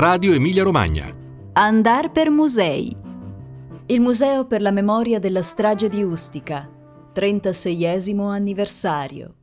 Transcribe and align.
Radio 0.00 0.32
Emilia 0.32 0.62
Romagna. 0.62 1.14
Andar 1.52 2.10
per 2.10 2.30
musei. 2.30 2.96
Il 3.84 4.00
Museo 4.00 4.46
per 4.46 4.62
la 4.62 4.70
memoria 4.70 5.18
della 5.18 5.42
strage 5.42 5.90
di 5.90 6.02
Ustica. 6.02 6.66
36 7.12 8.16
anniversario. 8.16 9.34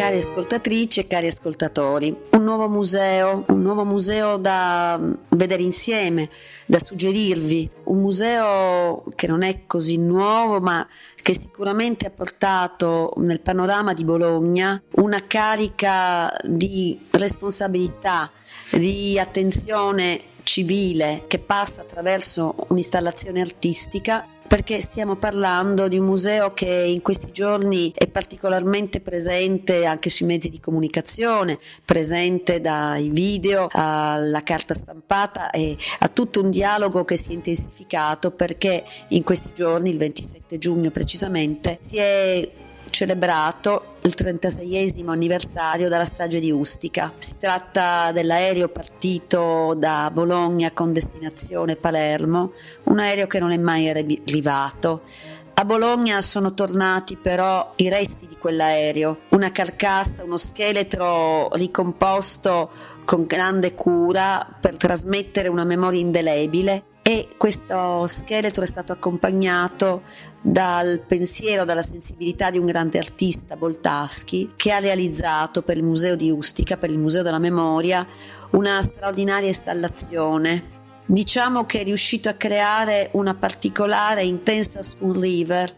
Cari 0.00 0.16
ascoltatrici 0.16 1.00
e 1.00 1.06
cari 1.06 1.26
ascoltatori, 1.26 2.16
un 2.30 2.42
nuovo 2.42 2.70
museo, 2.70 3.44
un 3.48 3.60
nuovo 3.60 3.84
museo 3.84 4.38
da 4.38 4.98
vedere 5.28 5.62
insieme, 5.62 6.30
da 6.64 6.78
suggerirvi, 6.78 7.70
un 7.84 8.00
museo 8.00 9.04
che 9.14 9.26
non 9.26 9.42
è 9.42 9.66
così 9.66 9.98
nuovo 9.98 10.58
ma 10.58 10.88
che 11.16 11.34
sicuramente 11.34 12.06
ha 12.06 12.10
portato 12.10 13.12
nel 13.18 13.40
panorama 13.40 13.92
di 13.92 14.04
Bologna 14.04 14.82
una 14.94 15.22
carica 15.26 16.34
di 16.44 16.98
responsabilità, 17.10 18.30
di 18.70 19.18
attenzione 19.18 20.18
civile 20.44 21.24
che 21.26 21.38
passa 21.40 21.82
attraverso 21.82 22.54
un'installazione 22.68 23.42
artistica 23.42 24.26
perché 24.50 24.80
stiamo 24.80 25.14
parlando 25.14 25.86
di 25.86 25.96
un 25.96 26.06
museo 26.06 26.52
che 26.52 26.66
in 26.66 27.02
questi 27.02 27.30
giorni 27.30 27.92
è 27.94 28.08
particolarmente 28.08 29.00
presente 29.00 29.84
anche 29.84 30.10
sui 30.10 30.26
mezzi 30.26 30.50
di 30.50 30.58
comunicazione, 30.58 31.56
presente 31.84 32.60
dai 32.60 33.10
video 33.10 33.68
alla 33.70 34.42
carta 34.42 34.74
stampata 34.74 35.50
e 35.50 35.76
a 36.00 36.08
tutto 36.08 36.42
un 36.42 36.50
dialogo 36.50 37.04
che 37.04 37.16
si 37.16 37.30
è 37.30 37.34
intensificato 37.34 38.32
perché 38.32 38.82
in 39.10 39.22
questi 39.22 39.50
giorni, 39.54 39.90
il 39.90 39.98
27 39.98 40.58
giugno 40.58 40.90
precisamente, 40.90 41.78
si 41.80 41.98
è 41.98 42.50
celebrato 42.90 43.89
il 44.02 44.14
36 44.14 45.04
anniversario 45.06 45.88
della 45.88 46.04
strage 46.04 46.40
di 46.40 46.50
Ustica. 46.50 47.12
Si 47.18 47.34
tratta 47.38 48.12
dell'aereo 48.12 48.68
partito 48.68 49.74
da 49.76 50.10
Bologna 50.12 50.72
con 50.72 50.92
destinazione 50.92 51.76
Palermo, 51.76 52.52
un 52.84 52.98
aereo 52.98 53.26
che 53.26 53.38
non 53.38 53.50
è 53.50 53.58
mai 53.58 53.88
arrivato. 53.88 55.02
A 55.54 55.64
Bologna 55.66 56.22
sono 56.22 56.54
tornati 56.54 57.18
però 57.18 57.74
i 57.76 57.90
resti 57.90 58.26
di 58.26 58.38
quell'aereo, 58.38 59.18
una 59.30 59.52
carcassa, 59.52 60.24
uno 60.24 60.38
scheletro 60.38 61.50
ricomposto 61.52 62.70
con 63.04 63.26
grande 63.26 63.74
cura 63.74 64.56
per 64.58 64.76
trasmettere 64.76 65.48
una 65.48 65.64
memoria 65.64 66.00
indelebile 66.00 66.84
e 67.02 67.28
questo 67.36 68.06
scheletro 68.06 68.62
è 68.62 68.66
stato 68.66 68.92
accompagnato 68.92 70.02
dal 70.40 71.02
pensiero, 71.06 71.64
dalla 71.64 71.82
sensibilità 71.82 72.50
di 72.50 72.58
un 72.58 72.66
grande 72.66 72.98
artista, 72.98 73.56
Boltaschi, 73.56 74.52
che 74.56 74.70
ha 74.72 74.78
realizzato 74.78 75.62
per 75.62 75.76
il 75.76 75.82
Museo 75.82 76.14
di 76.14 76.30
Ustica, 76.30 76.76
per 76.76 76.90
il 76.90 76.98
Museo 76.98 77.22
della 77.22 77.38
Memoria, 77.38 78.06
una 78.52 78.80
straordinaria 78.82 79.48
installazione. 79.48 80.78
Diciamo 81.06 81.66
che 81.66 81.80
è 81.80 81.84
riuscito 81.84 82.28
a 82.28 82.34
creare 82.34 83.08
una 83.14 83.34
particolare 83.34 84.22
intensa 84.22 84.82
spoon 84.82 85.18
river 85.18 85.74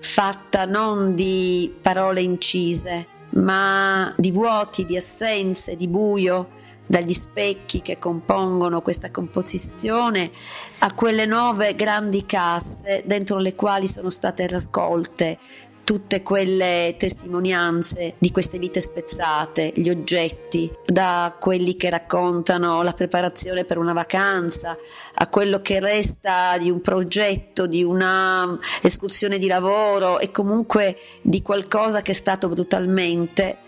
fatta 0.00 0.64
non 0.66 1.14
di 1.14 1.74
parole 1.80 2.22
incise, 2.22 3.06
ma 3.30 4.14
di 4.16 4.30
vuoti, 4.30 4.84
di 4.84 4.96
assenze, 4.96 5.74
di 5.74 5.88
buio, 5.88 6.50
dagli 6.86 7.12
specchi 7.12 7.82
che 7.82 7.98
compongono 7.98 8.80
questa 8.80 9.10
composizione 9.10 10.30
a 10.78 10.92
quelle 10.94 11.26
nuove 11.26 11.74
grandi 11.74 12.24
casse 12.24 13.02
dentro 13.04 13.38
le 13.38 13.54
quali 13.54 13.88
sono 13.88 14.08
state 14.08 14.46
raccolte 14.46 15.38
tutte 15.86 16.20
quelle 16.24 16.96
testimonianze 16.98 18.16
di 18.18 18.32
queste 18.32 18.58
vite 18.58 18.80
spezzate, 18.80 19.72
gli 19.76 19.88
oggetti, 19.88 20.68
da 20.84 21.36
quelli 21.38 21.76
che 21.76 21.88
raccontano 21.90 22.82
la 22.82 22.92
preparazione 22.92 23.64
per 23.64 23.78
una 23.78 23.92
vacanza, 23.92 24.76
a 25.14 25.28
quello 25.28 25.60
che 25.60 25.78
resta 25.78 26.58
di 26.58 26.72
un 26.72 26.80
progetto, 26.80 27.68
di 27.68 27.84
una 27.84 28.58
escursione 28.82 29.38
di 29.38 29.46
lavoro 29.46 30.18
e 30.18 30.32
comunque 30.32 30.98
di 31.22 31.40
qualcosa 31.40 32.02
che 32.02 32.10
è 32.10 32.16
stato 32.16 32.48
brutalmente 32.48 33.58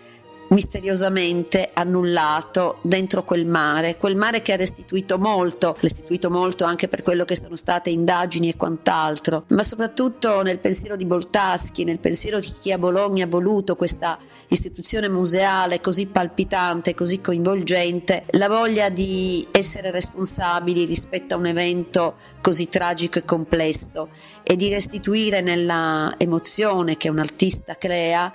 misteriosamente 0.49 1.71
annullato 1.73 2.79
dentro 2.83 3.25
quel 3.25 3.47
mare, 3.47 3.97
quel 3.97 4.17
mare 4.17 4.43
che 4.43 4.53
ha 4.53 4.57
restituito 4.57 5.19
molto, 5.19 5.77
restituito 5.81 6.31
molto 6.31 6.65
anche 6.65 6.89
per 6.89 7.03
quello 7.03 7.25
che 7.25 7.37
sono 7.37 7.57
state 7.57 7.91
indagini 7.91 8.49
e 8.49 8.57
quant'altro, 8.57 9.45
ma 9.49 9.63
soprattutto 9.63 10.43
nel 10.43 10.59
pensiero 10.59 10.97
di 10.97 11.05
Boltaschi, 11.05 11.85
nel 11.85 11.99
pensiero 11.99 12.39
di 12.39 12.53
chi 12.61 12.73
a 12.73 12.79
Bologna 12.79 13.25
ha 13.25 13.29
voluto 13.29 13.77
questa 13.77 14.19
istituzione 14.49 15.09
museale 15.09 15.81
così 15.81 16.07
palpitante, 16.07 16.95
così 16.95 17.21
coinvolgente, 17.21 18.25
la 18.31 18.49
voglia 18.49 18.89
di 18.89 19.47
essere 19.51 19.91
responsabili 19.91 20.85
rispetto 20.85 21.35
a 21.35 21.39
un 21.39 21.47
evento 21.47 22.15
così 22.41 22.69
tragico 22.69 23.19
e 23.19 23.25
complesso 23.25 24.09
e 24.43 24.57
di 24.57 24.69
restituire 24.71 25.41
nella 25.41 26.15
emozione 26.17 26.97
che 26.97 27.09
un 27.09 27.19
artista 27.19 27.75
crea 27.75 28.33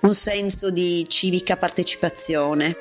un 0.00 0.14
senso 0.14 0.70
di 0.70 1.04
civica 1.08 1.56
partecipazione. 1.56 2.76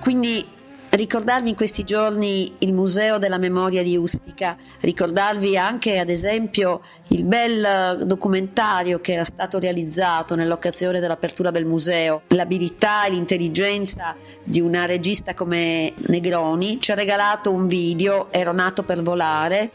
Quindi 0.00 0.53
ricordarvi 0.94 1.50
in 1.50 1.56
questi 1.56 1.84
giorni 1.84 2.54
il 2.58 2.72
Museo 2.72 3.18
della 3.18 3.38
Memoria 3.38 3.82
di 3.82 3.96
Ustica, 3.96 4.56
ricordarvi 4.80 5.56
anche 5.56 5.98
ad 5.98 6.08
esempio 6.08 6.82
il 7.08 7.24
bel 7.24 8.04
documentario 8.04 9.00
che 9.00 9.12
era 9.14 9.24
stato 9.24 9.58
realizzato 9.58 10.34
nell'occasione 10.34 11.00
dell'apertura 11.00 11.50
del 11.50 11.64
museo, 11.64 12.22
l'abilità 12.28 13.06
e 13.06 13.10
l'intelligenza 13.10 14.14
di 14.42 14.60
una 14.60 14.86
regista 14.86 15.34
come 15.34 15.92
Negroni, 15.96 16.80
ci 16.80 16.92
ha 16.92 16.94
regalato 16.94 17.50
un 17.50 17.66
video, 17.66 18.28
ero 18.30 18.52
nato 18.52 18.82
per 18.82 19.02
volare, 19.02 19.70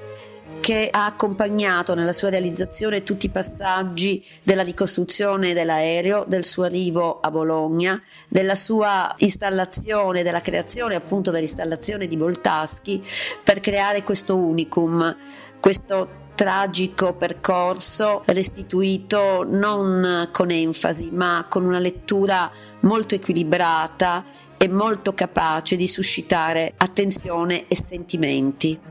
che 0.70 0.88
ha 0.92 1.06
accompagnato 1.06 1.96
nella 1.96 2.12
sua 2.12 2.30
realizzazione 2.30 3.02
tutti 3.02 3.26
i 3.26 3.30
passaggi 3.30 4.24
della 4.44 4.62
ricostruzione 4.62 5.54
dell'aereo, 5.54 6.26
del 6.28 6.46
suo 6.46 6.66
arrivo 6.66 7.20
a 7.22 7.32
Bologna, 7.32 8.00
della 8.28 8.54
sua 8.54 9.12
installazione, 9.18 10.22
della 10.22 10.42
creazione 10.42 10.94
appunto 10.94 11.32
dell'installazione 11.32 12.06
di 12.06 12.16
Boltaschi 12.16 13.04
per 13.44 13.62
creare 13.62 14.04
questo 14.04 14.36
unicum, 14.36 15.18
questo 15.60 16.28
tragico 16.36 17.16
percorso 17.16 18.22
restituito 18.26 19.48
non 19.50 20.30
con 20.32 20.52
enfasi 20.52 21.10
ma 21.10 21.48
con 21.50 21.66
una 21.66 21.80
lettura 21.80 22.48
molto 22.82 23.16
equilibrata 23.16 24.24
e 24.56 24.68
molto 24.68 25.16
capace 25.16 25.76
di 25.76 25.88
suscitare 25.88 26.76
attenzione 26.78 27.68
e 27.68 27.76
sentimenti. 27.76 28.89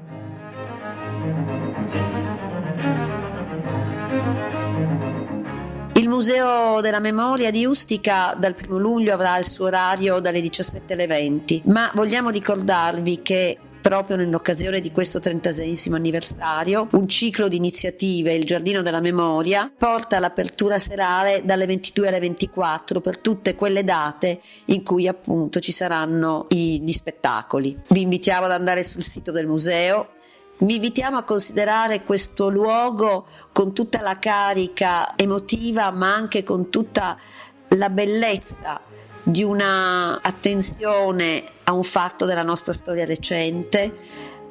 Museo 6.18 6.80
della 6.80 6.98
Memoria 6.98 7.52
di 7.52 7.64
Ustica 7.64 8.34
dal 8.36 8.56
1 8.68 8.76
luglio 8.76 9.14
avrà 9.14 9.38
il 9.38 9.44
suo 9.44 9.66
orario 9.66 10.18
dalle 10.18 10.40
17 10.40 10.94
alle 10.94 11.06
20, 11.06 11.62
ma 11.66 11.92
vogliamo 11.94 12.30
ricordarvi 12.30 13.22
che 13.22 13.56
proprio 13.80 14.16
nell'occasione 14.16 14.80
di 14.80 14.90
questo 14.90 15.20
36 15.20 15.92
anniversario, 15.92 16.88
un 16.90 17.06
ciclo 17.06 17.46
di 17.46 17.54
iniziative, 17.54 18.34
il 18.34 18.42
Giardino 18.42 18.82
della 18.82 18.98
Memoria, 18.98 19.72
porta 19.78 20.16
all'apertura 20.16 20.80
serale 20.80 21.42
dalle 21.44 21.66
22 21.66 22.08
alle 22.08 22.18
24 22.18 23.00
per 23.00 23.18
tutte 23.18 23.54
quelle 23.54 23.84
date 23.84 24.40
in 24.66 24.82
cui 24.82 25.06
appunto 25.06 25.60
ci 25.60 25.70
saranno 25.70 26.46
gli 26.48 26.92
spettacoli. 26.92 27.78
Vi 27.90 28.02
invitiamo 28.02 28.46
ad 28.46 28.50
andare 28.50 28.82
sul 28.82 29.04
sito 29.04 29.30
del 29.30 29.46
museo, 29.46 30.08
vi 30.60 30.74
invitiamo 30.74 31.16
a 31.16 31.22
considerare 31.22 32.02
questo 32.02 32.48
luogo 32.48 33.26
con 33.52 33.72
tutta 33.72 34.00
la 34.00 34.18
carica 34.18 35.16
emotiva, 35.16 35.90
ma 35.90 36.12
anche 36.12 36.42
con 36.42 36.68
tutta 36.68 37.16
la 37.68 37.90
bellezza 37.90 38.80
di 39.22 39.42
una 39.42 40.20
attenzione 40.20 41.44
a 41.64 41.72
un 41.72 41.84
fatto 41.84 42.24
della 42.24 42.42
nostra 42.42 42.72
storia 42.72 43.04
recente, 43.04 43.94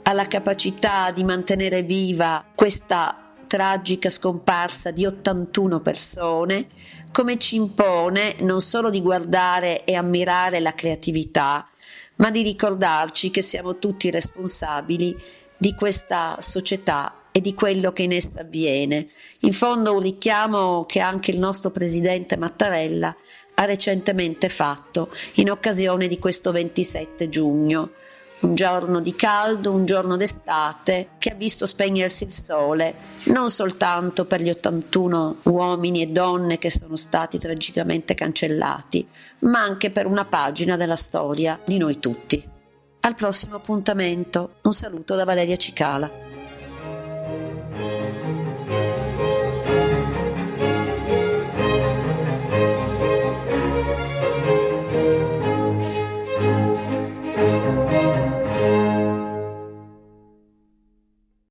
alla 0.04 0.26
capacità 0.26 1.12
di 1.12 1.24
mantenere 1.24 1.84
viva 1.84 2.46
questa 2.56 3.34
tragica 3.48 4.10
scomparsa 4.10 4.92
di 4.92 5.06
81 5.06 5.82
persone, 5.82 6.68
come 7.12 7.38
ci 7.38 7.56
impone 7.56 8.36
non 8.40 8.62
solo 8.62 8.90
di 8.90 9.02
guardare 9.02 9.84
e 9.84 9.96
ammirare 9.96 10.60
la 10.60 10.74
creatività, 10.74 11.68
ma 12.18 12.30
di 12.30 12.44
ricordarci 12.44 13.32
che 13.32 13.42
siamo 13.42 13.78
tutti 13.78 14.10
responsabili 14.12 15.16
di 15.58 15.74
questa 15.76 16.38
società 16.40 17.14
e 17.32 17.42
di 17.42 17.54
quello 17.54 17.92
che 17.92 18.04
in 18.04 18.14
essa 18.14 18.42
avviene. 18.42 19.08
In 19.42 19.54
fondo 19.54 19.94
un 19.94 20.00
richiamo 20.00 20.86
che 20.86 21.00
anche 21.00 21.32
il 21.32 21.40
nostro 21.40 21.70
presidente 21.70 22.36
Mattarella 22.36 23.16
ha 23.60 23.66
recentemente 23.66 24.50
fatto 24.50 25.10
in 25.36 25.52
occasione 25.52 26.08
di 26.08 26.20
questo 26.20 26.52
27 26.52 27.30
giugno. 27.30 27.92
un 28.40 28.54
giorno 28.54 29.00
di 29.00 29.16
caldo, 29.16 29.72
un 29.72 29.86
giorno 29.86 30.16
d'estate 30.16 31.10
che 31.18 31.32
ha 31.32 31.36
visto 31.36 31.66
spegnersi 31.66 32.24
il 32.24 32.32
sole, 32.32 32.94
non 33.26 33.50
soltanto 33.50 34.26
per 34.26 34.42
gli 34.42 34.50
81 34.50 35.38
uomini 35.46 36.04
e 36.04 36.08
donne 36.08 36.60
che 36.60 36.70
sono 36.70 36.96
stati 36.96 37.40
tragicamente 37.40 38.14
cancellati, 38.14 39.08
ma 39.40 39.62
anche 39.62 39.90
per 39.90 40.06
una 40.06 40.26
pagina 40.26 40.78
della 40.78 40.96
storia 40.96 41.60
di 41.66 41.80
noi 41.80 42.00
tutti. 42.00 42.57
Al 43.08 43.16
prossimo 43.16 43.56
appuntamento, 43.56 44.56
un 44.64 44.74
saluto 44.74 45.16
da 45.16 45.24
Valeria 45.24 45.56
Cicala. 45.56 46.27